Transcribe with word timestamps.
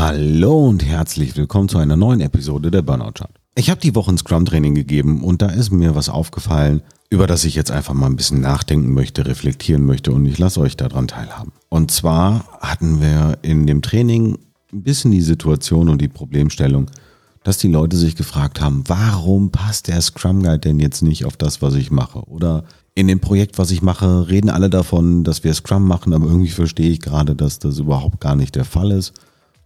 Hallo 0.00 0.68
und 0.68 0.84
herzlich 0.84 1.36
willkommen 1.36 1.68
zu 1.68 1.76
einer 1.76 1.96
neuen 1.96 2.20
Episode 2.20 2.70
der 2.70 2.82
Burnout 2.82 3.14
Chart. 3.14 3.32
Ich 3.56 3.68
habe 3.68 3.80
die 3.80 3.96
Woche 3.96 4.12
ein 4.12 4.16
Scrum-Training 4.16 4.76
gegeben 4.76 5.24
und 5.24 5.42
da 5.42 5.48
ist 5.48 5.72
mir 5.72 5.96
was 5.96 6.08
aufgefallen, 6.08 6.82
über 7.10 7.26
das 7.26 7.44
ich 7.44 7.56
jetzt 7.56 7.72
einfach 7.72 7.94
mal 7.94 8.06
ein 8.06 8.14
bisschen 8.14 8.40
nachdenken 8.40 8.94
möchte, 8.94 9.26
reflektieren 9.26 9.84
möchte 9.84 10.12
und 10.12 10.24
ich 10.24 10.38
lasse 10.38 10.60
euch 10.60 10.76
daran 10.76 11.08
teilhaben. 11.08 11.50
Und 11.68 11.90
zwar 11.90 12.44
hatten 12.60 13.00
wir 13.00 13.38
in 13.42 13.66
dem 13.66 13.82
Training 13.82 14.38
ein 14.72 14.84
bisschen 14.84 15.10
die 15.10 15.20
Situation 15.20 15.88
und 15.88 16.00
die 16.00 16.06
Problemstellung, 16.06 16.86
dass 17.42 17.58
die 17.58 17.66
Leute 17.66 17.96
sich 17.96 18.14
gefragt 18.14 18.60
haben, 18.60 18.84
warum 18.86 19.50
passt 19.50 19.88
der 19.88 20.00
Scrum 20.00 20.44
Guide 20.44 20.60
denn 20.60 20.78
jetzt 20.78 21.02
nicht 21.02 21.24
auf 21.24 21.36
das, 21.36 21.60
was 21.60 21.74
ich 21.74 21.90
mache? 21.90 22.20
Oder 22.28 22.62
in 22.94 23.08
dem 23.08 23.18
Projekt, 23.18 23.58
was 23.58 23.72
ich 23.72 23.82
mache, 23.82 24.28
reden 24.28 24.48
alle 24.48 24.70
davon, 24.70 25.24
dass 25.24 25.42
wir 25.42 25.52
Scrum 25.54 25.88
machen, 25.88 26.14
aber 26.14 26.26
irgendwie 26.26 26.50
verstehe 26.50 26.90
ich 26.90 27.00
gerade, 27.00 27.34
dass 27.34 27.58
das 27.58 27.80
überhaupt 27.80 28.20
gar 28.20 28.36
nicht 28.36 28.54
der 28.54 28.64
Fall 28.64 28.92
ist 28.92 29.12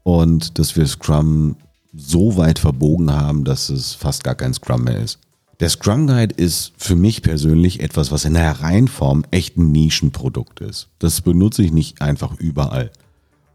und 0.02 0.58
dass 0.58 0.76
wir 0.76 0.86
Scrum 0.86 1.56
so 1.94 2.36
weit 2.36 2.58
verbogen 2.58 3.12
haben, 3.12 3.44
dass 3.44 3.68
es 3.68 3.94
fast 3.94 4.24
gar 4.24 4.34
kein 4.34 4.54
Scrum 4.54 4.84
mehr 4.84 4.98
ist. 4.98 5.18
Der 5.60 5.68
Scrum 5.68 6.06
Guide 6.06 6.34
ist 6.34 6.72
für 6.76 6.96
mich 6.96 7.22
persönlich 7.22 7.80
etwas, 7.80 8.10
was 8.10 8.24
in 8.24 8.34
der 8.34 8.62
Reihenform 8.62 9.24
echt 9.30 9.56
ein 9.56 9.70
Nischenprodukt 9.70 10.60
ist. 10.60 10.88
Das 10.98 11.20
benutze 11.20 11.62
ich 11.62 11.72
nicht 11.72 12.02
einfach 12.02 12.34
überall. 12.38 12.90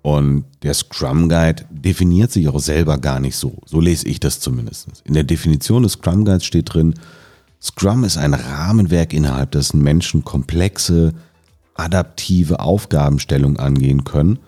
Und 0.04 0.46
der 0.64 0.74
Scrum 0.74 1.28
Guide 1.28 1.66
definiert 1.70 2.32
sich 2.32 2.48
auch 2.48 2.60
selber 2.60 2.98
gar 2.98 3.20
nicht 3.20 3.36
so. 3.36 3.58
So 3.66 3.82
lese 3.82 4.08
ich 4.08 4.22
das 4.22 4.40
zumindest. 4.40 4.88
In 5.04 5.16
der 5.16 5.24
Definition 5.24 5.84
des 5.84 5.94
Scrum 5.94 6.24
Guides 6.24 6.46
steht 6.46 6.74
drin, 6.74 6.94
Scrum 7.62 8.04
ist 8.04 8.18
ein 8.18 8.36
Rahmenwerk, 8.36 9.14
innerhalb 9.14 9.52
dessen 9.52 9.82
Menschen 9.82 10.24
komplexe, 10.24 11.14
adaptive 11.74 12.60
Aufgabenstellungen 12.60 13.58
angehen 13.58 14.04
können 14.04 14.40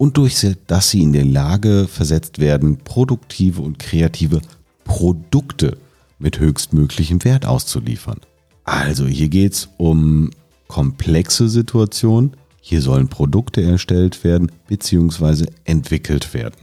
und 0.00 0.16
durch 0.16 0.46
das 0.66 0.88
sie 0.88 1.02
in 1.02 1.12
der 1.12 1.26
Lage 1.26 1.86
versetzt 1.86 2.38
werden, 2.38 2.78
produktive 2.78 3.60
und 3.60 3.78
kreative 3.78 4.40
Produkte 4.82 5.76
mit 6.18 6.40
höchstmöglichem 6.40 7.22
Wert 7.22 7.44
auszuliefern. 7.44 8.18
Also 8.64 9.06
hier 9.06 9.28
geht 9.28 9.52
es 9.52 9.68
um 9.76 10.30
komplexe 10.68 11.50
Situationen. 11.50 12.34
Hier 12.62 12.80
sollen 12.80 13.08
Produkte 13.08 13.60
erstellt 13.60 14.24
werden 14.24 14.50
bzw. 14.68 15.48
entwickelt 15.64 16.32
werden. 16.32 16.56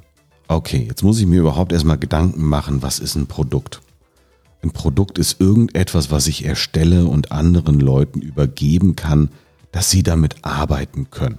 Okay, 0.48 0.88
jetzt 0.90 1.04
muss 1.04 1.20
ich 1.20 1.28
mir 1.28 1.42
überhaupt 1.42 1.74
erstmal 1.74 2.00
Gedanken 2.00 2.44
machen, 2.44 2.82
was 2.82 2.98
ist 2.98 3.14
ein 3.14 3.28
Produkt? 3.28 3.82
Ein 4.64 4.72
Produkt 4.72 5.20
ist 5.20 5.40
irgendetwas, 5.40 6.10
was 6.10 6.26
ich 6.26 6.44
erstelle 6.44 7.06
und 7.06 7.32
anderen 7.32 7.80
Leuten 7.80 8.20
übergeben 8.20 8.96
kann, 8.96 9.30
dass 9.72 9.92
sie 9.92 10.02
damit 10.02 10.38
arbeiten 10.42 11.12
können. 11.12 11.38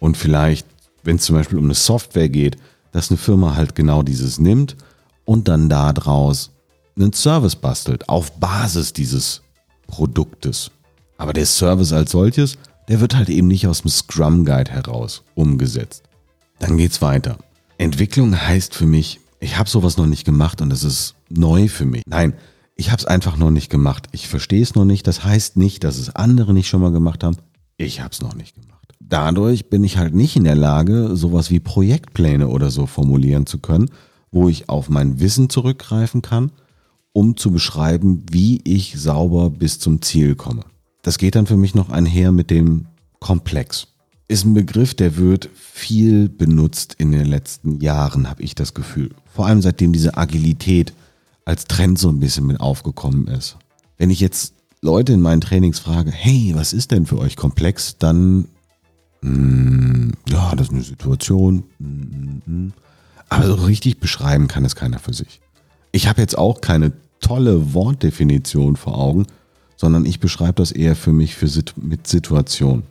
Und 0.00 0.16
vielleicht, 0.16 0.66
wenn 1.04 1.16
es 1.16 1.24
zum 1.24 1.36
Beispiel 1.36 1.58
um 1.58 1.64
eine 1.64 1.74
Software 1.74 2.28
geht, 2.28 2.56
dass 2.92 3.10
eine 3.10 3.18
Firma 3.18 3.54
halt 3.54 3.74
genau 3.74 4.02
dieses 4.02 4.38
nimmt 4.38 4.76
und 5.24 5.48
dann 5.48 5.68
daraus 5.68 6.50
einen 6.96 7.12
Service 7.12 7.56
bastelt 7.56 8.08
auf 8.08 8.32
Basis 8.38 8.92
dieses 8.92 9.42
Produktes. 9.86 10.70
Aber 11.18 11.32
der 11.32 11.46
Service 11.46 11.92
als 11.92 12.12
solches, 12.12 12.56
der 12.88 13.00
wird 13.00 13.14
halt 13.14 13.28
eben 13.28 13.48
nicht 13.48 13.66
aus 13.66 13.82
dem 13.82 13.90
Scrum 13.90 14.44
Guide 14.44 14.70
heraus 14.70 15.22
umgesetzt. 15.34 16.02
Dann 16.58 16.76
geht's 16.76 17.02
weiter. 17.02 17.38
Entwicklung 17.78 18.40
heißt 18.40 18.74
für 18.74 18.86
mich, 18.86 19.20
ich 19.40 19.58
habe 19.58 19.68
sowas 19.68 19.96
noch 19.96 20.06
nicht 20.06 20.24
gemacht 20.24 20.60
und 20.60 20.72
es 20.72 20.84
ist 20.84 21.14
neu 21.28 21.68
für 21.68 21.84
mich. 21.84 22.02
Nein, 22.06 22.34
ich 22.76 22.90
habe 22.90 23.00
es 23.00 23.06
einfach 23.06 23.36
noch 23.36 23.50
nicht 23.50 23.70
gemacht. 23.70 24.08
Ich 24.12 24.28
verstehe 24.28 24.62
es 24.62 24.74
noch 24.74 24.84
nicht. 24.84 25.06
Das 25.06 25.24
heißt 25.24 25.56
nicht, 25.56 25.84
dass 25.84 25.98
es 25.98 26.14
andere 26.14 26.54
nicht 26.54 26.68
schon 26.68 26.80
mal 26.80 26.92
gemacht 26.92 27.22
haben. 27.22 27.36
Ich 27.76 28.00
habe 28.00 28.10
es 28.12 28.20
noch 28.20 28.34
nicht 28.34 28.54
gemacht. 28.54 28.73
Dadurch 29.06 29.68
bin 29.68 29.84
ich 29.84 29.98
halt 29.98 30.14
nicht 30.14 30.36
in 30.36 30.44
der 30.44 30.54
Lage, 30.54 31.16
sowas 31.16 31.50
wie 31.50 31.60
Projektpläne 31.60 32.48
oder 32.48 32.70
so 32.70 32.86
formulieren 32.86 33.46
zu 33.46 33.58
können, 33.58 33.90
wo 34.30 34.48
ich 34.48 34.68
auf 34.68 34.88
mein 34.88 35.20
Wissen 35.20 35.50
zurückgreifen 35.50 36.22
kann, 36.22 36.50
um 37.12 37.36
zu 37.36 37.50
beschreiben, 37.50 38.24
wie 38.30 38.60
ich 38.64 38.98
sauber 38.98 39.50
bis 39.50 39.78
zum 39.78 40.02
Ziel 40.02 40.34
komme. 40.34 40.64
Das 41.02 41.18
geht 41.18 41.34
dann 41.34 41.46
für 41.46 41.56
mich 41.56 41.74
noch 41.74 41.90
einher 41.90 42.32
mit 42.32 42.50
dem 42.50 42.86
Komplex 43.20 43.88
ist 44.28 44.44
ein 44.44 44.54
Begriff, 44.54 44.94
der 44.94 45.16
wird 45.16 45.50
viel 45.54 46.28
benutzt 46.28 46.94
in 46.98 47.12
den 47.12 47.26
letzten 47.26 47.80
Jahren, 47.80 48.28
habe 48.28 48.42
ich 48.42 48.54
das 48.54 48.74
Gefühl. 48.74 49.10
Vor 49.26 49.46
allem 49.46 49.60
seitdem 49.60 49.92
diese 49.92 50.16
Agilität 50.16 50.94
als 51.44 51.64
Trend 51.66 51.98
so 51.98 52.08
ein 52.08 52.20
bisschen 52.20 52.46
mit 52.46 52.60
aufgekommen 52.60 53.26
ist. 53.28 53.56
Wenn 53.98 54.10
ich 54.10 54.20
jetzt 54.20 54.54
Leute 54.80 55.12
in 55.12 55.20
meinen 55.20 55.40
Trainings 55.40 55.78
frage, 55.78 56.10
hey, 56.10 56.52
was 56.54 56.72
ist 56.72 56.90
denn 56.90 57.06
für 57.06 57.18
euch 57.18 57.36
komplex, 57.36 57.98
dann, 57.98 58.46
ja, 60.28 60.54
das 60.54 60.68
ist 60.68 60.72
eine 60.72 60.82
Situation. 60.82 61.64
Mh, 61.78 61.88
mh, 61.88 62.40
hm, 62.46 62.72
aber 63.28 63.46
so 63.46 63.54
richtig 63.54 63.98
beschreiben 63.98 64.48
kann 64.48 64.64
es 64.64 64.76
keiner 64.76 64.98
für 64.98 65.14
sich. 65.14 65.40
Ich 65.92 66.08
habe 66.08 66.20
jetzt 66.20 66.36
auch 66.36 66.60
keine 66.60 66.92
tolle 67.20 67.72
Wortdefinition 67.72 68.76
vor 68.76 68.98
Augen, 68.98 69.26
sondern 69.76 70.04
ich 70.04 70.20
beschreibe 70.20 70.54
das 70.54 70.72
eher 70.72 70.94
für 70.94 71.12
mich 71.12 71.34
für, 71.34 71.48
mit 71.76 72.06
Situation. 72.06 72.82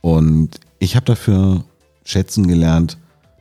Und 0.00 0.50
ich 0.78 0.96
habe 0.96 1.06
dafür 1.06 1.64
schätzen 2.04 2.48
gelernt, 2.48 2.98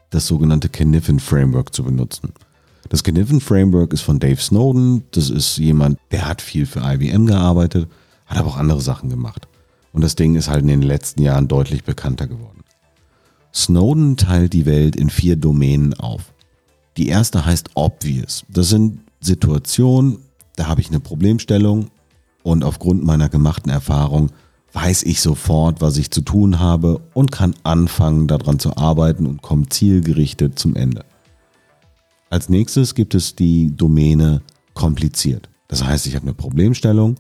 das 0.10 0.28
sogenannte 0.28 0.70
Caniffin 0.70 1.20
Framework 1.20 1.74
zu 1.74 1.84
benutzen. 1.84 2.34
Das 2.90 3.04
Caniffin 3.04 3.42
Framework 3.42 3.92
ist 3.94 4.02
von 4.02 4.20
Dave 4.20 4.40
Snowden. 4.40 5.04
Das 5.12 5.30
ist 5.30 5.58
jemand, 5.58 6.00
der 6.12 6.28
hat 6.28 6.42
viel 6.42 6.66
für 6.66 6.80
IBM 6.80 7.26
gearbeitet, 7.26 7.90
hat 8.26 8.38
aber 8.38 8.50
auch 8.50 8.58
andere 8.58 8.82
Sachen 8.82 9.10
gemacht. 9.10 9.48
Und 9.98 10.04
das 10.04 10.14
Ding 10.14 10.36
ist 10.36 10.48
halt 10.48 10.62
in 10.62 10.68
den 10.68 10.84
letzten 10.84 11.24
Jahren 11.24 11.48
deutlich 11.48 11.84
bekannter 11.84 12.28
geworden. 12.28 12.64
Snowden 13.52 14.16
teilt 14.16 14.54
die 14.54 14.68
Welt 14.68 14.96
in 14.96 15.10
vier 15.10 15.38
Domänen 15.38 15.96
auf. 15.96 16.36
Die 16.98 17.08
erste 17.08 17.48
heißt 17.48 17.72
Obvious. 17.74 18.46
Das 18.48 18.70
sind 18.70 19.00
Situationen, 19.22 20.20
da 20.56 20.68
habe 20.68 20.82
ich 20.82 20.90
eine 20.90 21.00
Problemstellung 21.00 21.88
und 22.44 22.64
aufgrund 22.64 23.04
meiner 23.06 23.28
gemachten 23.28 23.72
Erfahrung 23.72 24.30
weiß 24.74 25.02
ich 25.02 25.20
sofort, 25.20 25.82
was 25.82 25.98
ich 25.98 26.12
zu 26.12 26.22
tun 26.22 26.60
habe 26.60 27.02
und 27.16 27.32
kann 27.32 27.56
anfangen, 27.64 28.28
daran 28.28 28.60
zu 28.60 28.78
arbeiten 28.78 29.26
und 29.26 29.42
komme 29.42 29.68
zielgerichtet 29.68 30.60
zum 30.60 30.76
Ende. 30.76 31.06
Als 32.30 32.50
nächstes 32.50 32.94
gibt 32.94 33.16
es 33.16 33.34
die 33.34 33.76
Domäne 33.76 34.44
kompliziert. 34.76 35.50
Das 35.68 35.84
heißt, 35.84 36.06
ich 36.06 36.14
habe 36.14 36.26
eine 36.26 36.36
Problemstellung 36.36 37.16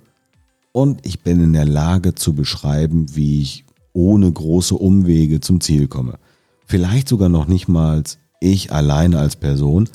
und 0.77 1.07
ich 1.07 1.21
bin 1.21 1.43
in 1.43 1.53
der 1.53 1.65
Lage 1.65 2.13
zu 2.13 2.33
beschreiben, 2.33 3.07
wie 3.15 3.41
ich 3.41 3.65
ohne 3.93 4.31
große 4.31 4.75
Umwege 4.75 5.39
zum 5.39 5.59
Ziel 5.59 5.87
komme. 5.87 6.19
Vielleicht 6.67 7.09
sogar 7.09 7.29
noch 7.29 7.47
nicht 7.47 7.67
mal 7.67 8.03
ich 8.39 8.71
alleine 8.71 9.17
als 9.17 9.37
Person, 9.37 9.89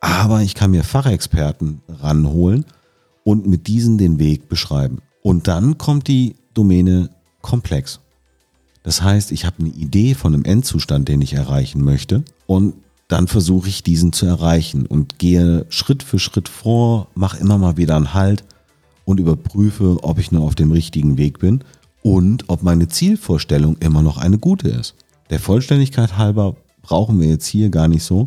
aber 0.00 0.42
ich 0.42 0.56
kann 0.56 0.72
mir 0.72 0.82
Fachexperten 0.82 1.80
ranholen 1.88 2.64
und 3.22 3.46
mit 3.46 3.68
diesen 3.68 3.98
den 3.98 4.18
Weg 4.18 4.48
beschreiben. 4.48 4.98
Und 5.22 5.46
dann 5.46 5.78
kommt 5.78 6.08
die 6.08 6.34
Domäne 6.54 7.10
komplex. 7.40 8.00
Das 8.82 9.02
heißt, 9.02 9.30
ich 9.30 9.44
habe 9.44 9.60
eine 9.60 9.68
Idee 9.68 10.14
von 10.14 10.34
einem 10.34 10.44
Endzustand, 10.44 11.06
den 11.06 11.22
ich 11.22 11.34
erreichen 11.34 11.84
möchte 11.84 12.24
und 12.46 12.74
dann 13.06 13.28
versuche 13.28 13.68
ich 13.68 13.84
diesen 13.84 14.12
zu 14.12 14.26
erreichen 14.26 14.86
und 14.86 15.20
gehe 15.20 15.66
Schritt 15.68 16.02
für 16.02 16.18
Schritt 16.18 16.48
vor, 16.48 17.06
mache 17.14 17.38
immer 17.38 17.58
mal 17.58 17.76
wieder 17.76 17.94
einen 17.94 18.12
Halt 18.12 18.42
und 19.06 19.20
überprüfe, 19.20 19.96
ob 20.02 20.18
ich 20.18 20.32
nur 20.32 20.42
auf 20.42 20.54
dem 20.54 20.72
richtigen 20.72 21.16
Weg 21.16 21.38
bin 21.38 21.60
und 22.02 22.44
ob 22.48 22.62
meine 22.62 22.88
Zielvorstellung 22.88 23.78
immer 23.80 24.02
noch 24.02 24.18
eine 24.18 24.36
gute 24.36 24.68
ist. 24.68 24.94
Der 25.30 25.40
Vollständigkeit 25.40 26.18
halber 26.18 26.56
brauchen 26.82 27.18
wir 27.20 27.28
jetzt 27.28 27.46
hier 27.46 27.70
gar 27.70 27.88
nicht 27.88 28.02
so. 28.02 28.26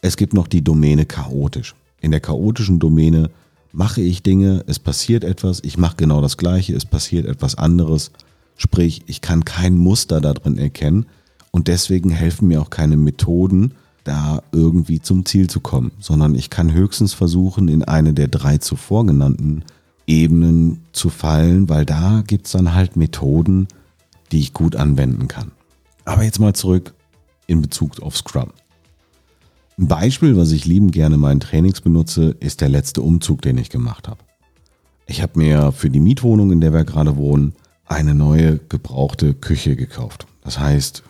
Es 0.00 0.16
gibt 0.16 0.34
noch 0.34 0.48
die 0.48 0.64
Domäne 0.64 1.06
chaotisch. 1.06 1.76
In 2.00 2.10
der 2.10 2.20
chaotischen 2.20 2.78
Domäne 2.78 3.30
mache 3.72 4.00
ich 4.00 4.22
Dinge, 4.22 4.64
es 4.66 4.78
passiert 4.78 5.24
etwas, 5.24 5.60
ich 5.62 5.78
mache 5.78 5.96
genau 5.96 6.20
das 6.20 6.36
Gleiche, 6.36 6.74
es 6.74 6.86
passiert 6.86 7.26
etwas 7.26 7.54
anderes. 7.54 8.10
Sprich, 8.56 9.02
ich 9.06 9.20
kann 9.20 9.44
kein 9.44 9.76
Muster 9.76 10.20
da 10.20 10.32
drin 10.32 10.58
erkennen 10.58 11.06
und 11.50 11.68
deswegen 11.68 12.10
helfen 12.10 12.48
mir 12.48 12.62
auch 12.62 12.70
keine 12.70 12.96
Methoden, 12.96 13.74
da 14.04 14.42
irgendwie 14.52 15.00
zum 15.00 15.26
Ziel 15.26 15.50
zu 15.50 15.60
kommen, 15.60 15.92
sondern 16.00 16.34
ich 16.34 16.48
kann 16.48 16.72
höchstens 16.72 17.12
versuchen, 17.12 17.68
in 17.68 17.84
eine 17.84 18.14
der 18.14 18.28
drei 18.28 18.56
zuvor 18.56 19.04
genannten 19.04 19.64
Ebenen 20.08 20.84
zu 20.92 21.10
fallen, 21.10 21.68
weil 21.68 21.84
da 21.84 22.24
gibt 22.26 22.46
es 22.46 22.52
dann 22.52 22.74
halt 22.74 22.96
Methoden, 22.96 23.68
die 24.32 24.40
ich 24.40 24.54
gut 24.54 24.74
anwenden 24.74 25.28
kann. 25.28 25.52
Aber 26.04 26.24
jetzt 26.24 26.40
mal 26.40 26.54
zurück 26.54 26.94
in 27.46 27.60
Bezug 27.60 28.00
auf 28.00 28.16
Scrum. 28.16 28.50
Ein 29.78 29.86
Beispiel, 29.86 30.36
was 30.36 30.50
ich 30.50 30.64
liebend 30.64 30.92
gerne 30.92 31.16
in 31.16 31.20
meinen 31.20 31.40
Trainings 31.40 31.82
benutze, 31.82 32.34
ist 32.40 32.62
der 32.62 32.68
letzte 32.68 33.02
Umzug, 33.02 33.42
den 33.42 33.58
ich 33.58 33.70
gemacht 33.70 34.08
habe. 34.08 34.18
Ich 35.06 35.22
habe 35.22 35.38
mir 35.38 35.72
für 35.72 35.90
die 35.90 36.00
Mietwohnung, 36.00 36.52
in 36.52 36.60
der 36.60 36.72
wir 36.72 36.84
gerade 36.84 37.16
wohnen, 37.16 37.54
eine 37.84 38.14
neue 38.14 38.58
gebrauchte 38.58 39.34
Küche 39.34 39.76
gekauft. 39.76 40.26
Das 40.42 40.58
heißt, 40.58 41.02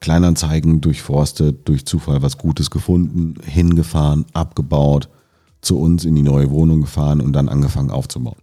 Kleinanzeigen 0.00 0.80
durchforstet, 0.80 1.68
durch 1.68 1.86
Zufall 1.86 2.22
was 2.22 2.38
Gutes 2.38 2.70
gefunden, 2.70 3.34
hingefahren, 3.44 4.26
abgebaut, 4.32 5.08
zu 5.62 5.78
uns 5.78 6.04
in 6.04 6.14
die 6.14 6.22
neue 6.22 6.50
Wohnung 6.50 6.82
gefahren 6.82 7.20
und 7.20 7.32
dann 7.32 7.48
angefangen 7.48 7.90
aufzubauen. 7.90 8.38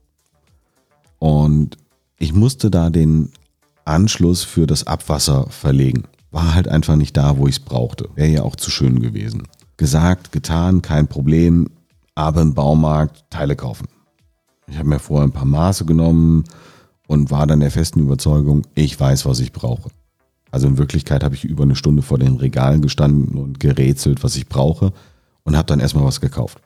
Und 1.20 1.78
ich 2.18 2.34
musste 2.34 2.72
da 2.72 2.90
den 2.90 3.30
Anschluss 3.86 4.44
für 4.44 4.66
das 4.66 4.88
Abwasser 4.88 5.48
verlegen. 5.50 6.04
war 6.32 6.54
halt 6.54 6.68
einfach 6.68 6.96
nicht 6.96 7.18
da, 7.18 7.38
wo 7.38 7.48
ich 7.48 7.56
es 7.56 7.60
brauchte. 7.60 8.08
Wäre 8.14 8.30
ja 8.30 8.44
auch 8.44 8.56
zu 8.56 8.70
schön 8.70 9.02
gewesen. 9.02 9.44
Gesagt, 9.78 10.32
getan, 10.32 10.82
kein 10.84 11.08
Problem, 11.08 11.70
aber 12.14 12.42
im 12.42 12.54
Baumarkt 12.54 13.26
Teile 13.32 13.56
kaufen. 13.56 13.88
Ich 14.68 14.78
habe 14.78 14.90
mir 14.90 15.00
vorher 15.00 15.28
ein 15.28 15.32
paar 15.32 15.46
Maße 15.46 15.86
genommen 15.86 16.44
und 17.08 17.32
war 17.32 17.48
dann 17.48 17.62
der 17.62 17.72
festen 17.72 18.02
Überzeugung, 18.02 18.62
ich 18.76 19.00
weiß, 19.00 19.26
was 19.26 19.40
ich 19.40 19.52
brauche. 19.52 19.90
Also 20.52 20.68
in 20.68 20.78
Wirklichkeit 20.78 21.24
habe 21.24 21.34
ich 21.34 21.46
über 21.46 21.64
eine 21.64 21.76
Stunde 21.76 22.04
vor 22.04 22.20
den 22.20 22.38
Regalen 22.38 22.82
gestanden 22.82 23.38
und 23.38 23.60
gerätselt, 23.60 24.24
was 24.24 24.36
ich 24.36 24.48
brauche 24.48 24.94
und 25.44 25.58
habe 25.58 25.66
dann 25.66 25.80
erstmal 25.80 26.06
was 26.06 26.22
gekauft. 26.22 26.60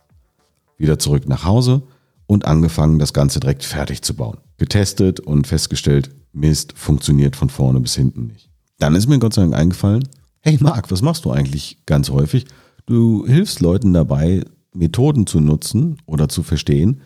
Wieder 0.77 0.99
zurück 0.99 1.27
nach 1.27 1.43
Hause 1.43 1.83
und 2.25 2.45
angefangen, 2.45 2.99
das 2.99 3.13
Ganze 3.13 3.39
direkt 3.39 3.63
fertig 3.63 4.01
zu 4.01 4.15
bauen. 4.15 4.37
Getestet 4.57 5.19
und 5.19 5.47
festgestellt, 5.47 6.09
Mist, 6.31 6.73
funktioniert 6.75 7.35
von 7.35 7.49
vorne 7.49 7.79
bis 7.79 7.95
hinten 7.95 8.27
nicht. 8.27 8.49
Dann 8.79 8.95
ist 8.95 9.07
mir 9.07 9.19
Gott 9.19 9.33
sei 9.33 9.43
Dank 9.43 9.55
eingefallen, 9.55 10.07
hey 10.41 10.57
Marc, 10.59 10.91
was 10.91 11.01
machst 11.01 11.25
du 11.25 11.31
eigentlich 11.31 11.77
ganz 11.85 12.09
häufig? 12.09 12.45
Du 12.85 13.25
hilfst 13.25 13.59
Leuten 13.61 13.93
dabei, 13.93 14.43
Methoden 14.73 15.27
zu 15.27 15.39
nutzen 15.39 15.97
oder 16.05 16.27
zu 16.27 16.43
verstehen, 16.43 17.01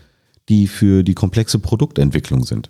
die 0.49 0.67
für 0.67 1.03
die 1.03 1.13
komplexe 1.13 1.59
Produktentwicklung 1.59 2.45
sind. 2.45 2.69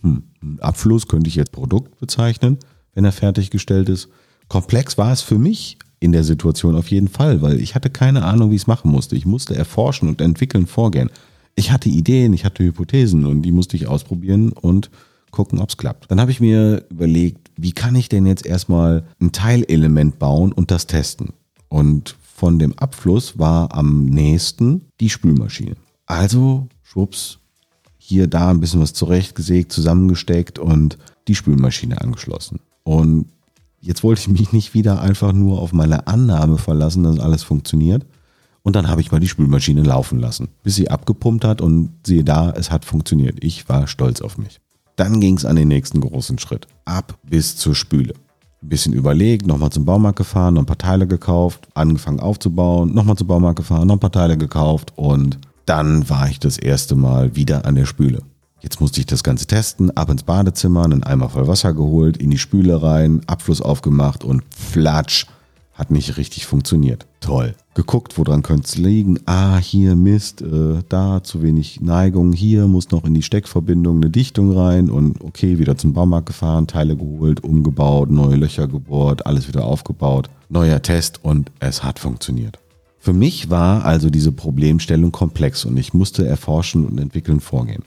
Hm, 0.00 0.24
Abfluss 0.60 1.08
könnte 1.08 1.28
ich 1.28 1.34
jetzt 1.34 1.52
Produkt 1.52 1.98
bezeichnen, 1.98 2.58
wenn 2.94 3.04
er 3.04 3.12
fertiggestellt 3.12 3.88
ist. 3.88 4.08
Komplex 4.48 4.96
war 4.96 5.12
es 5.12 5.22
für 5.22 5.38
mich 5.38 5.78
in 6.04 6.12
der 6.12 6.24
Situation 6.24 6.76
auf 6.76 6.88
jeden 6.88 7.08
Fall, 7.08 7.40
weil 7.40 7.58
ich 7.60 7.74
hatte 7.74 7.90
keine 7.90 8.24
Ahnung, 8.24 8.50
wie 8.50 8.56
ich 8.56 8.62
es 8.62 8.66
machen 8.66 8.90
musste. 8.90 9.16
Ich 9.16 9.24
musste 9.24 9.56
erforschen 9.56 10.08
und 10.08 10.20
entwickeln, 10.20 10.66
vorgehen. 10.66 11.10
Ich 11.56 11.72
hatte 11.72 11.88
Ideen, 11.88 12.32
ich 12.34 12.44
hatte 12.44 12.62
Hypothesen 12.62 13.24
und 13.26 13.42
die 13.42 13.52
musste 13.52 13.76
ich 13.76 13.86
ausprobieren 13.86 14.52
und 14.52 14.90
gucken, 15.30 15.58
ob 15.58 15.70
es 15.70 15.76
klappt. 15.76 16.10
Dann 16.10 16.20
habe 16.20 16.30
ich 16.30 16.40
mir 16.40 16.84
überlegt, 16.90 17.50
wie 17.56 17.72
kann 17.72 17.96
ich 17.96 18.08
denn 18.08 18.26
jetzt 18.26 18.44
erstmal 18.44 19.04
ein 19.20 19.32
Teilelement 19.32 20.18
bauen 20.18 20.52
und 20.52 20.70
das 20.70 20.86
testen? 20.86 21.32
Und 21.68 22.16
von 22.20 22.58
dem 22.58 22.78
Abfluss 22.78 23.38
war 23.38 23.74
am 23.74 24.04
nächsten 24.04 24.82
die 25.00 25.08
Spülmaschine. 25.10 25.76
Also, 26.06 26.68
schwupps, 26.82 27.38
hier, 27.96 28.26
da 28.26 28.50
ein 28.50 28.60
bisschen 28.60 28.82
was 28.82 28.92
zurechtgesägt, 28.92 29.72
zusammengesteckt 29.72 30.58
und 30.58 30.98
die 31.28 31.34
Spülmaschine 31.34 32.00
angeschlossen. 32.00 32.60
Und 32.82 33.26
jetzt 33.84 34.02
wollte 34.02 34.20
ich 34.20 34.28
mich 34.28 34.52
nicht 34.52 34.74
wieder 34.74 35.00
einfach 35.00 35.32
nur 35.32 35.60
auf 35.60 35.72
meine 35.72 36.06
Annahme 36.06 36.58
verlassen, 36.58 37.04
dass 37.04 37.20
alles 37.20 37.42
funktioniert. 37.42 38.04
Und 38.62 38.76
dann 38.76 38.88
habe 38.88 39.02
ich 39.02 39.12
mal 39.12 39.20
die 39.20 39.28
Spülmaschine 39.28 39.82
laufen 39.82 40.18
lassen, 40.18 40.48
bis 40.62 40.74
sie 40.74 40.90
abgepumpt 40.90 41.44
hat 41.44 41.60
und 41.60 41.90
siehe 42.06 42.24
da, 42.24 42.50
es 42.50 42.70
hat 42.70 42.86
funktioniert. 42.86 43.44
Ich 43.44 43.68
war 43.68 43.86
stolz 43.86 44.22
auf 44.22 44.38
mich. 44.38 44.60
Dann 44.96 45.20
ging 45.20 45.36
es 45.36 45.44
an 45.44 45.56
den 45.56 45.68
nächsten 45.68 46.00
großen 46.00 46.38
Schritt. 46.38 46.66
Ab 46.86 47.18
bis 47.28 47.56
zur 47.56 47.74
Spüle. 47.74 48.14
Ein 48.62 48.68
bisschen 48.70 48.94
überlegt, 48.94 49.46
nochmal 49.46 49.70
zum 49.70 49.84
Baumarkt 49.84 50.16
gefahren, 50.16 50.54
noch 50.54 50.62
ein 50.62 50.66
paar 50.66 50.78
Teile 50.78 51.06
gekauft, 51.06 51.68
angefangen 51.74 52.20
aufzubauen, 52.20 52.94
nochmal 52.94 53.16
zum 53.16 53.26
Baumarkt 53.26 53.56
gefahren, 53.56 53.86
noch 53.86 53.96
ein 53.96 54.00
paar 54.00 54.12
Teile 54.12 54.38
gekauft 54.38 54.94
und 54.96 55.38
dann 55.66 56.08
war 56.08 56.28
ich 56.30 56.38
das 56.38 56.56
erste 56.56 56.94
Mal 56.94 57.36
wieder 57.36 57.66
an 57.66 57.74
der 57.74 57.84
Spüle. 57.84 58.22
Jetzt 58.64 58.80
musste 58.80 58.98
ich 58.98 59.04
das 59.04 59.22
Ganze 59.22 59.44
testen, 59.44 59.94
ab 59.94 60.08
ins 60.08 60.22
Badezimmer, 60.22 60.84
einen 60.86 61.02
Eimer 61.02 61.28
voll 61.28 61.46
Wasser 61.46 61.74
geholt, 61.74 62.16
in 62.16 62.30
die 62.30 62.38
Spüle 62.38 62.82
rein, 62.82 63.20
Abfluss 63.26 63.60
aufgemacht 63.60 64.24
und 64.24 64.42
flatsch, 64.48 65.26
hat 65.74 65.90
nicht 65.90 66.16
richtig 66.16 66.46
funktioniert. 66.46 67.06
Toll. 67.20 67.54
Geguckt, 67.74 68.16
woran 68.16 68.42
könnte 68.42 68.66
es 68.66 68.78
liegen? 68.78 69.18
Ah, 69.26 69.58
hier 69.58 69.96
Mist, 69.96 70.40
äh, 70.40 70.82
da 70.88 71.22
zu 71.22 71.42
wenig 71.42 71.82
Neigung, 71.82 72.32
hier 72.32 72.66
muss 72.66 72.90
noch 72.90 73.04
in 73.04 73.12
die 73.12 73.22
Steckverbindung 73.22 73.96
eine 73.96 74.08
Dichtung 74.08 74.56
rein 74.56 74.88
und 74.88 75.20
okay, 75.22 75.58
wieder 75.58 75.76
zum 75.76 75.92
Baumarkt 75.92 76.28
gefahren, 76.28 76.66
Teile 76.66 76.96
geholt, 76.96 77.44
umgebaut, 77.44 78.10
neue 78.10 78.36
Löcher 78.36 78.66
gebohrt, 78.66 79.26
alles 79.26 79.46
wieder 79.46 79.66
aufgebaut, 79.66 80.30
neuer 80.48 80.80
Test 80.80 81.22
und 81.22 81.52
es 81.60 81.84
hat 81.84 81.98
funktioniert. 81.98 82.58
Für 82.98 83.12
mich 83.12 83.50
war 83.50 83.84
also 83.84 84.08
diese 84.08 84.32
Problemstellung 84.32 85.12
komplex 85.12 85.66
und 85.66 85.76
ich 85.76 85.92
musste 85.92 86.26
erforschen 86.26 86.86
und 86.86 86.98
entwickeln 86.98 87.40
vorgehen. 87.40 87.82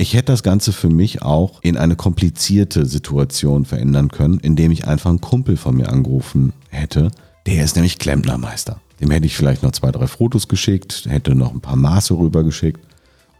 Ich 0.00 0.14
hätte 0.14 0.30
das 0.30 0.44
Ganze 0.44 0.72
für 0.72 0.90
mich 0.90 1.22
auch 1.22 1.58
in 1.62 1.76
eine 1.76 1.96
komplizierte 1.96 2.86
Situation 2.86 3.64
verändern 3.64 4.08
können, 4.12 4.38
indem 4.38 4.70
ich 4.70 4.86
einfach 4.86 5.10
einen 5.10 5.20
Kumpel 5.20 5.56
von 5.56 5.76
mir 5.76 5.88
angerufen 5.88 6.52
hätte. 6.68 7.10
Der 7.46 7.64
ist 7.64 7.74
nämlich 7.74 7.98
Klempnermeister. 7.98 8.80
Dem 9.00 9.10
hätte 9.10 9.26
ich 9.26 9.36
vielleicht 9.36 9.64
noch 9.64 9.72
zwei, 9.72 9.90
drei 9.90 10.06
Fotos 10.06 10.46
geschickt, 10.46 11.06
hätte 11.08 11.34
noch 11.34 11.52
ein 11.52 11.60
paar 11.60 11.74
Maße 11.74 12.16
rübergeschickt 12.16 12.80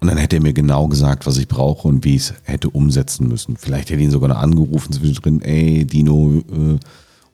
und 0.01 0.09
dann 0.09 0.17
hätte 0.17 0.37
er 0.37 0.43
mir 0.43 0.53
genau 0.53 0.89
gesagt, 0.89 1.27
was 1.29 1.39
ich 1.39 1.47
brauche 1.47 1.87
und 1.87 2.05
wie 2.05 2.17
ich 2.17 2.23
es 2.23 2.35
hätte 2.43 2.71
umsetzen 2.71 3.29
müssen. 3.29 3.57
Vielleicht 3.57 3.91
hätte 3.91 4.01
ich 4.01 4.07
ihn 4.07 4.11
sogar 4.11 4.29
noch 4.29 4.39
angerufen 4.39 4.93
zwischendrin, 4.93 5.41
ey 5.43 5.85
Dino, 5.85 6.43
äh, 6.51 6.53
und 6.53 6.81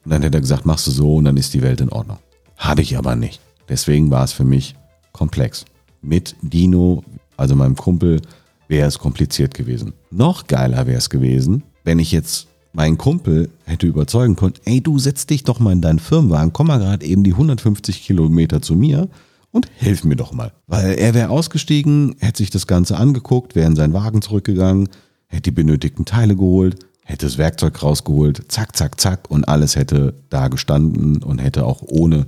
dann 0.05 0.21
hätte 0.21 0.37
er 0.37 0.41
gesagt, 0.41 0.67
machst 0.67 0.85
du 0.85 0.91
so 0.91 1.15
und 1.15 1.25
dann 1.25 1.37
ist 1.37 1.55
die 1.55 1.63
Welt 1.63 1.81
in 1.81 1.89
Ordnung. 1.89 2.19
Habe 2.57 2.83
ich 2.83 2.95
aber 2.95 3.15
nicht. 3.15 3.41
Deswegen 3.69 4.11
war 4.11 4.23
es 4.23 4.33
für 4.33 4.43
mich 4.43 4.75
komplex. 5.13 5.65
Mit 6.03 6.35
Dino, 6.43 7.03
also 7.37 7.55
meinem 7.55 7.75
Kumpel, 7.75 8.21
wäre 8.67 8.87
es 8.87 8.99
kompliziert 8.99 9.53
gewesen. 9.53 9.93
Noch 10.11 10.47
geiler 10.47 10.87
wäre 10.87 10.97
es 10.97 11.09
gewesen, 11.09 11.63
wenn 11.83 11.99
ich 11.99 12.11
jetzt 12.11 12.47
meinen 12.73 12.97
Kumpel 12.97 13.49
hätte 13.65 13.87
überzeugen 13.87 14.35
können, 14.35 14.55
ey, 14.65 14.81
du 14.81 14.99
setz 14.99 15.25
dich 15.25 15.43
doch 15.43 15.59
mal 15.59 15.71
in 15.71 15.81
deinen 15.81 15.99
Firmenwagen, 15.99 16.51
komm 16.53 16.67
mal 16.67 16.79
gerade 16.79 17.05
eben 17.05 17.23
die 17.23 17.31
150 17.31 18.03
Kilometer 18.03 18.61
zu 18.61 18.75
mir 18.75 19.07
und 19.51 19.69
hilf 19.77 20.03
mir 20.03 20.17
doch 20.17 20.33
mal. 20.33 20.51
Weil 20.67 20.95
er 20.95 21.13
wäre 21.13 21.29
ausgestiegen, 21.29 22.15
hätte 22.19 22.39
sich 22.39 22.49
das 22.49 22.67
Ganze 22.67 22.97
angeguckt, 22.97 23.55
wäre 23.55 23.67
in 23.67 23.75
seinen 23.75 23.93
Wagen 23.93 24.21
zurückgegangen, 24.21 24.89
hätte 25.27 25.43
die 25.43 25.51
benötigten 25.51 26.03
Teile 26.03 26.35
geholt, 26.35 26.85
hätte 27.03 27.25
das 27.25 27.37
Werkzeug 27.37 27.81
rausgeholt, 27.81 28.51
zack, 28.51 28.75
zack, 28.75 28.99
zack 28.99 29.29
und 29.31 29.47
alles 29.47 29.75
hätte 29.75 30.13
da 30.29 30.49
gestanden 30.49 31.23
und 31.23 31.39
hätte 31.39 31.65
auch 31.65 31.81
ohne 31.81 32.25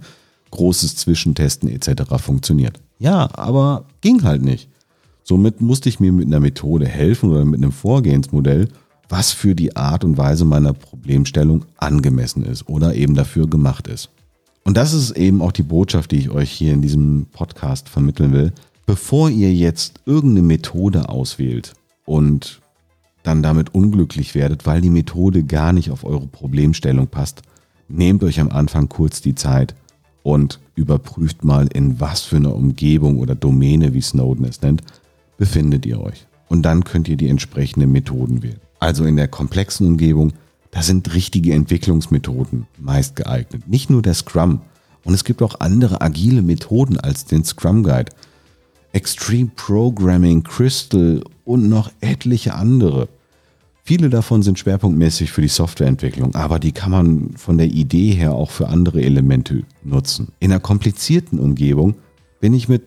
großes 0.51 0.95
Zwischentesten 0.95 1.68
etc. 1.69 2.04
funktioniert. 2.18 2.80
Ja, 3.00 3.30
aber 3.33 3.86
ging 4.01 4.24
halt 4.24 4.42
nicht. 4.42 4.69
Somit 5.30 5.60
musste 5.60 5.90
ich 5.90 6.00
mir 6.00 6.14
mit 6.14 6.28
einer 6.28 6.40
Methode 6.40 6.88
helfen 6.88 7.30
oder 7.32 7.44
mit 7.44 7.62
einem 7.62 7.74
Vorgehensmodell, 7.74 8.70
was 9.10 9.34
für 9.34 9.56
die 9.56 9.76
Art 9.76 10.06
und 10.06 10.18
Weise 10.18 10.46
meiner 10.46 10.72
Problemstellung 10.72 11.66
angemessen 11.76 12.46
ist 12.46 12.70
oder 12.70 12.96
eben 12.96 13.14
dafür 13.14 13.46
gemacht 13.46 13.88
ist. 13.90 14.10
Und 14.64 14.78
das 14.78 14.94
ist 14.94 15.12
eben 15.12 15.42
auch 15.42 15.52
die 15.52 15.64
Botschaft, 15.64 16.12
die 16.12 16.20
ich 16.20 16.30
euch 16.30 16.50
hier 16.50 16.72
in 16.72 16.82
diesem 16.82 17.26
Podcast 17.34 17.90
vermitteln 17.90 18.32
will. 18.32 18.54
Bevor 18.86 19.30
ihr 19.30 19.54
jetzt 19.54 20.00
irgendeine 20.06 20.48
Methode 20.48 21.10
auswählt 21.10 21.74
und 22.06 22.62
dann 23.24 23.44
damit 23.44 23.76
unglücklich 23.76 24.34
werdet, 24.34 24.66
weil 24.66 24.80
die 24.80 24.90
Methode 24.90 25.44
gar 25.44 25.74
nicht 25.74 25.92
auf 25.92 26.06
eure 26.06 26.28
Problemstellung 26.28 27.07
passt, 27.07 27.42
nehmt 27.90 28.24
euch 28.24 28.40
am 28.40 28.50
Anfang 28.50 28.88
kurz 28.88 29.19
die 29.19 29.36
Zeit 29.36 29.76
und 30.24 30.62
überprüft 30.76 31.44
mal, 31.44 31.68
in 31.68 32.00
was 32.00 32.22
für 32.22 32.38
einer 32.38 32.56
Umgebung 32.56 33.19
oder 33.19 33.36
Domäne, 33.36 33.94
wie 33.94 34.00
Snowden 34.00 34.46
es 34.46 34.62
nennt, 34.62 34.84
befindet 35.38 35.86
ihr 35.86 36.00
euch. 36.00 36.28
Und 36.50 36.64
dann 36.64 36.84
könnt 36.84 37.08
ihr 37.08 37.18
die 37.18 37.30
entsprechenden 37.30 37.92
Methoden 37.92 38.44
wählen. 38.44 38.60
Also 38.80 39.06
in 39.06 39.16
der 39.16 39.28
komplexen 39.28 39.88
Umgebung, 39.88 40.34
da 40.72 40.82
sind 40.82 41.14
richtige 41.14 41.54
Entwicklungsmethoden 41.54 42.68
meist 42.78 43.16
geeignet. 43.16 43.68
Nicht 43.68 43.90
nur 43.90 44.02
der 44.02 44.14
Scrum. 44.14 44.62
Und 45.04 45.14
es 45.14 45.24
gibt 45.24 45.42
auch 45.42 45.60
andere 45.60 46.02
agile 46.02 46.42
Methoden 46.42 47.00
als 47.00 47.26
den 47.26 47.44
Scrum 47.44 47.84
Guide. 47.84 48.12
Extreme 48.94 49.52
Programming, 49.56 50.44
Crystal 50.44 51.24
und 51.46 51.70
noch 51.70 51.92
etliche 52.02 52.56
andere. 52.56 53.10
Viele 53.84 54.10
davon 54.10 54.44
sind 54.44 54.60
schwerpunktmäßig 54.60 55.32
für 55.32 55.42
die 55.42 55.48
Softwareentwicklung, 55.48 56.36
aber 56.36 56.60
die 56.60 56.74
kann 56.74 56.92
man 56.92 57.30
von 57.38 57.58
der 57.58 57.68
Idee 57.68 58.12
her 58.12 58.34
auch 58.34 58.52
für 58.52 58.68
andere 58.68 59.02
Elemente 59.02 59.64
nutzen. 59.84 60.34
In 60.40 60.52
einer 60.52 60.60
komplizierten 60.60 61.40
Umgebung 61.40 61.96
bin 62.42 62.54
ich 62.54 62.68
mit 62.68 62.84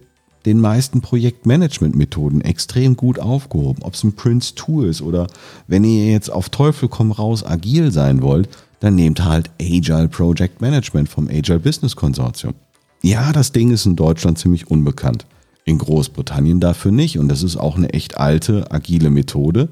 den 0.47 0.59
meisten 0.59 1.01
Projektmanagement-Methoden 1.01 2.41
extrem 2.41 2.97
gut 2.97 3.19
aufgehoben. 3.19 3.83
Ob 3.83 3.95
es 3.95 4.05
ein 4.05 4.15
Prince 4.15 4.55
2 4.55 4.87
ist 4.87 5.03
oder 5.03 5.27
wenn 5.67 5.85
ihr 5.85 6.11
jetzt 6.11 6.31
auf 6.31 6.49
Teufel 6.49 6.89
komm 6.89 7.13
raus 7.13 7.45
agil 7.45 7.93
sein 7.93 8.23
wollt, 8.23 8.49
dann 8.81 8.95
nehmt 8.95 9.25
halt 9.25 9.51
Agile 9.61 10.09
Project 10.09 10.61
Management 10.61 11.09
vom 11.09 11.29
Agile 11.29 11.61
Business 11.61 11.95
Consortium. 11.95 12.55
Ja, 13.03 13.33
das 13.33 13.53
Ding 13.53 13.71
ist 13.71 13.87
in 13.87 13.97
Deutschland 13.97 14.39
ziemlich 14.39 14.71
unbekannt. 14.71 15.27
In 15.65 15.79
Großbritannien 15.79 16.61
dafür 16.61 16.91
nicht 16.91 17.19
und 17.19 17.29
das 17.29 17.43
ist 17.43 17.57
auch 17.57 17.77
eine 17.77 17.93
echt 17.93 18.17
alte 18.17 18.71
agile 18.71 19.11
Methode. 19.11 19.69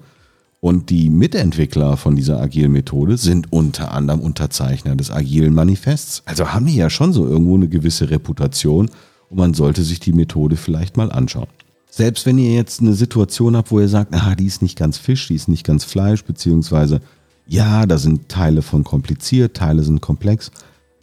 Und 0.61 0.91
die 0.91 1.09
Mitentwickler 1.09 1.97
von 1.97 2.17
dieser 2.17 2.41
agilen 2.41 2.73
Methode 2.73 3.17
sind 3.17 3.53
unter 3.53 3.93
anderem 3.93 4.21
Unterzeichner 4.21 4.97
des 4.97 5.11
agilen 5.11 5.55
Manifests. 5.55 6.23
Also 6.27 6.53
haben 6.53 6.67
die 6.67 6.75
ja 6.75 6.91
schon 6.91 7.13
so 7.13 7.27
irgendwo 7.27 7.55
eine 7.55 7.69
gewisse 7.69 8.11
Reputation 8.11 8.91
und 9.31 9.39
man 9.39 9.55
sollte 9.55 9.83
sich 9.83 10.01
die 10.01 10.13
Methode 10.13 10.57
vielleicht 10.57 10.97
mal 10.97 11.13
anschauen. 11.13 11.49
Selbst 11.91 12.27
wenn 12.27 12.39
ihr 12.39 12.53
jetzt 12.53 12.81
eine 12.81 12.95
Situation 12.95 13.57
habt, 13.57 13.71
wo 13.71 13.81
ihr 13.81 13.89
sagt, 13.89 14.15
ah, 14.15 14.35
die 14.35 14.47
ist 14.47 14.63
nicht 14.63 14.79
ganz 14.79 14.99
Fisch, 14.99 15.29
die 15.29 15.35
ist 15.35 15.49
nicht 15.49 15.65
ganz 15.65 15.85
Fleisch, 15.85 16.25
beziehungsweise 16.25 17.01
ja, 17.47 17.87
da 17.87 17.97
sind 17.97 18.29
Teile 18.29 18.63
von 18.63 18.85
kompliziert, 18.85 19.57
Teile 19.57 19.83
sind 19.83 20.03
komplex. 20.03 20.51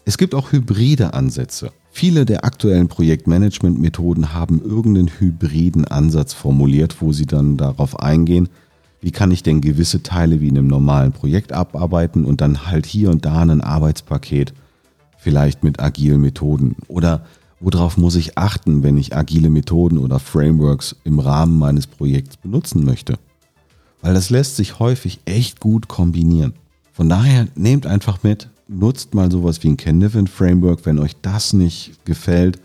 Es 0.06 0.18
gibt 0.18 0.36
auch 0.36 0.52
hybride 0.52 1.16
Ansätze. 1.16 1.72
Viele 1.92 2.26
der 2.26 2.46
aktuellen 2.46 2.88
Projektmanagement-Methoden 2.88 4.34
haben 4.34 4.62
irgendeinen 4.62 5.10
hybriden 5.20 5.86
Ansatz 5.86 6.34
formuliert, 6.34 6.98
wo 7.02 7.14
sie 7.14 7.26
dann 7.26 7.58
darauf 7.58 8.00
eingehen, 8.00 8.50
wie 9.02 9.12
kann 9.12 9.32
ich 9.32 9.44
denn 9.44 9.62
gewisse 9.62 10.04
Teile 10.04 10.42
wie 10.42 10.50
in 10.50 10.58
einem 10.58 10.68
normalen 10.68 11.14
Projekt 11.14 11.52
abarbeiten 11.52 12.26
und 12.26 12.42
dann 12.42 12.68
halt 12.68 12.86
hier 12.86 13.10
und 13.10 13.26
da 13.26 13.42
ein 13.42 13.62
Arbeitspaket, 13.62 14.54
vielleicht 15.18 15.64
mit 15.64 15.80
agilen 15.80 16.22
Methoden 16.22 16.76
oder 16.88 17.26
worauf 17.60 17.98
muss 17.98 18.16
ich 18.16 18.38
achten, 18.38 18.84
wenn 18.84 18.98
ich 18.98 19.16
agile 19.16 19.50
Methoden 19.50 19.98
oder 19.98 20.20
Frameworks 20.20 20.96
im 21.04 21.20
Rahmen 21.20 21.58
meines 21.58 21.88
Projekts 21.88 22.38
benutzen 22.38 22.84
möchte. 22.84 23.18
Weil 24.02 24.14
das 24.14 24.30
lässt 24.30 24.56
sich 24.56 24.80
häufig 24.80 25.20
echt 25.26 25.60
gut 25.60 25.88
kombinieren. 25.88 26.54
Von 26.94 27.10
daher 27.10 27.48
nehmt 27.56 27.88
einfach 27.88 28.24
mit, 28.24 28.50
nutzt 28.68 29.14
mal 29.14 29.32
sowas 29.32 29.64
wie 29.64 29.70
ein 29.70 29.78
Candiven 29.78 30.28
Framework, 30.28 30.86
wenn 30.86 31.00
euch 31.00 31.16
das 31.22 31.54
nicht 31.54 32.06
gefällt, 32.06 32.60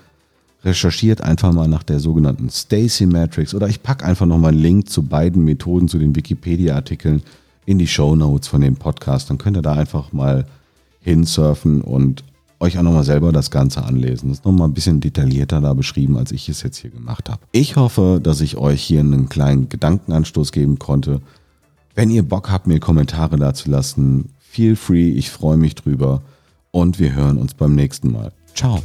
recherchiert 0.65 1.23
einfach 1.23 1.53
mal 1.53 1.69
nach 1.69 1.83
der 1.83 2.01
sogenannten 2.01 2.51
Stacy 2.51 3.07
Matrix 3.07 3.55
oder 3.55 3.69
ich 3.69 3.83
packe 3.83 4.05
einfach 4.05 4.27
nochmal 4.27 4.53
einen 4.53 4.61
Link 4.63 4.91
zu 4.91 5.03
beiden 5.03 5.45
Methoden, 5.45 5.89
zu 5.89 5.99
den 5.99 6.15
Wikipedia-Artikeln 6.15 7.23
in 7.65 7.79
die 7.79 7.87
Show 7.87 8.15
Notes 8.15 8.49
von 8.49 8.61
dem 8.61 8.77
Podcast. 8.77 9.31
Dann 9.31 9.39
könnt 9.39 9.57
ihr 9.57 9.63
da 9.63 9.73
einfach 9.73 10.13
mal 10.13 10.47
hinsurfen 11.01 11.81
und 11.81 12.25
euch 12.61 12.79
auch 12.79 12.83
nochmal 12.83 13.05
selber 13.05 13.33
das 13.33 13.51
Ganze 13.51 13.83
anlesen. 13.83 14.29
Das 14.29 14.39
ist 14.39 14.45
nochmal 14.45 14.69
ein 14.69 14.75
bisschen 14.75 15.01
detaillierter 15.01 15.61
da 15.61 15.75
beschrieben, 15.75 16.17
als 16.17 16.31
ich 16.31 16.49
es 16.49 16.63
jetzt 16.63 16.77
hier 16.77 16.91
gemacht 16.91 17.29
habe. 17.29 17.41
Ich 17.53 17.77
hoffe, 17.77 18.21
dass 18.23 18.41
ich 18.41 18.57
euch 18.57 18.83
hier 18.83 19.01
einen 19.01 19.29
kleinen 19.29 19.69
Gedankenanstoß 19.69 20.53
geben 20.53 20.79
konnte. 20.79 21.21
Wenn 21.95 22.11
ihr 22.11 22.23
Bock 22.23 22.51
habt, 22.51 22.67
mir 22.67 22.79
Kommentare 22.79 23.37
dazu 23.37 23.71
lassen, 23.71 24.31
feel 24.39 24.77
free, 24.77 25.11
ich 25.11 25.31
freue 25.31 25.57
mich 25.57 25.75
drüber 25.75 26.23
und 26.71 27.01
wir 27.01 27.15
hören 27.15 27.39
uns 27.39 27.55
beim 27.55 27.75
nächsten 27.75 28.13
Mal. 28.13 28.33
Ciao. 28.55 28.81